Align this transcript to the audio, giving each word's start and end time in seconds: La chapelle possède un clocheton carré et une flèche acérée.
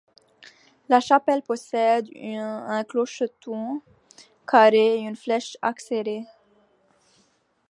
La 0.89 0.99
chapelle 0.99 1.43
possède 1.43 2.07
un 2.15 2.83
clocheton 2.83 3.83
carré 4.47 4.95
et 4.97 5.01
une 5.01 5.15
flèche 5.15 5.57
acérée. 5.61 6.23